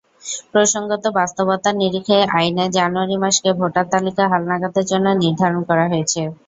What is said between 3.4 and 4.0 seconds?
voter